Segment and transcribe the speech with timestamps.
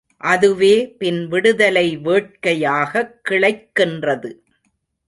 [0.17, 0.95] அதுவே
[0.97, 4.31] பின் விடுதலை வேட்கையாகக் கிளைக்கின்றது.